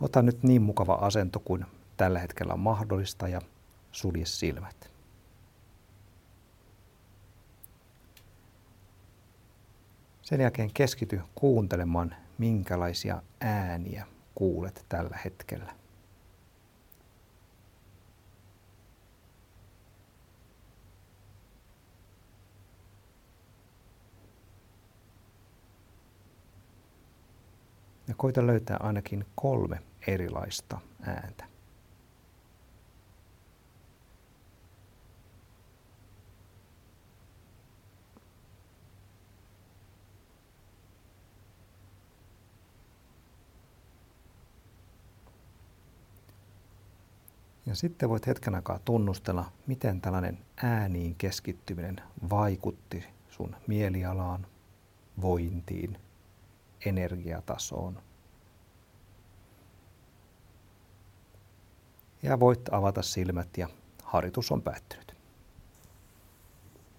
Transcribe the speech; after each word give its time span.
Ota 0.00 0.22
nyt 0.22 0.42
niin 0.42 0.62
mukava 0.62 0.94
asento 0.94 1.40
kuin 1.40 1.66
tällä 1.96 2.18
hetkellä 2.18 2.52
on 2.52 2.60
mahdollista 2.60 3.28
ja 3.28 3.40
sulje 3.92 4.26
silmät. 4.26 4.90
Sen 10.22 10.40
jälkeen 10.40 10.70
keskity 10.74 11.20
kuuntelemaan, 11.34 12.14
minkälaisia 12.38 13.22
ääniä 13.40 14.06
kuulet 14.34 14.86
tällä 14.88 15.18
hetkellä. 15.24 15.72
Ja 28.08 28.14
koita 28.16 28.46
löytää 28.46 28.76
ainakin 28.80 29.26
kolme 29.34 29.82
erilaista 30.06 30.80
ääntä. 31.02 31.44
Ja 47.66 47.74
sitten 47.74 48.08
voit 48.08 48.26
hetken 48.26 48.54
aikaa 48.54 48.78
tunnustella, 48.84 49.52
miten 49.66 50.00
tällainen 50.00 50.38
ääniin 50.56 51.14
keskittyminen 51.14 52.00
vaikutti 52.30 53.04
sun 53.28 53.56
mielialaan, 53.66 54.46
vointiin, 55.20 55.98
energiatasoon. 56.84 58.02
Ja 62.22 62.40
voit 62.40 62.72
avata 62.72 63.02
silmät 63.02 63.58
ja 63.58 63.68
harjoitus 64.02 64.52
on 64.52 64.62
päättynyt. 64.62 65.07